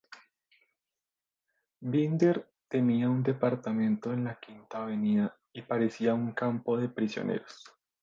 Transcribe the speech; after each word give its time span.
Binder 1.83 2.49
tenía 2.67 3.07
un 3.07 3.21
departamento 3.21 4.11
en 4.11 4.23
la 4.23 4.39
Quinta 4.39 4.81
Avenida 4.81 5.37
y 5.53 5.61
parecía 5.61 6.15
un 6.15 6.31
campo 6.31 6.75
de 6.79 6.89
prisioneros. 6.89 7.71